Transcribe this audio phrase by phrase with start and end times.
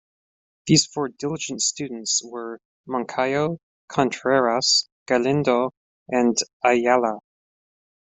[0.65, 2.59] These four diligent students were
[2.89, 5.69] Moncayo, Contreras, Galindo
[6.07, 6.35] and
[6.65, 7.19] Ayala.